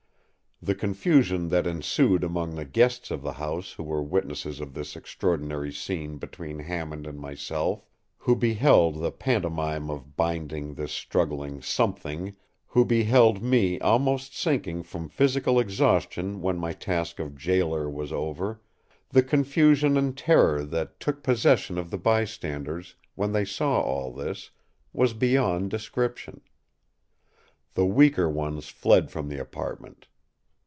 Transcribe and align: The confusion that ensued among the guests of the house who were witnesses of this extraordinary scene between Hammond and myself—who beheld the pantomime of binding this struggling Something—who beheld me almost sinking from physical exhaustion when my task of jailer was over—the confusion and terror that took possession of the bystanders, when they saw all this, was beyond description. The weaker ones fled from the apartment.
The 0.63 0.75
confusion 0.75 1.47
that 1.47 1.65
ensued 1.65 2.23
among 2.23 2.53
the 2.53 2.65
guests 2.65 3.09
of 3.09 3.23
the 3.23 3.31
house 3.33 3.71
who 3.71 3.83
were 3.83 4.03
witnesses 4.03 4.59
of 4.59 4.75
this 4.75 4.95
extraordinary 4.95 5.71
scene 5.71 6.19
between 6.19 6.59
Hammond 6.59 7.07
and 7.07 7.19
myself—who 7.19 8.35
beheld 8.35 8.99
the 9.01 9.11
pantomime 9.11 9.89
of 9.89 10.15
binding 10.15 10.75
this 10.75 10.91
struggling 10.91 11.63
Something—who 11.63 12.85
beheld 12.85 13.41
me 13.41 13.79
almost 13.79 14.37
sinking 14.37 14.83
from 14.83 15.09
physical 15.09 15.59
exhaustion 15.59 16.41
when 16.43 16.59
my 16.59 16.73
task 16.73 17.17
of 17.19 17.35
jailer 17.35 17.89
was 17.89 18.13
over—the 18.13 19.23
confusion 19.23 19.97
and 19.97 20.15
terror 20.15 20.63
that 20.63 20.99
took 20.99 21.23
possession 21.23 21.79
of 21.79 21.89
the 21.89 21.97
bystanders, 21.97 22.93
when 23.15 23.31
they 23.31 23.45
saw 23.45 23.81
all 23.81 24.13
this, 24.13 24.51
was 24.93 25.13
beyond 25.15 25.71
description. 25.71 26.39
The 27.73 27.87
weaker 27.87 28.29
ones 28.29 28.67
fled 28.69 29.09
from 29.09 29.27
the 29.27 29.41
apartment. 29.41 30.05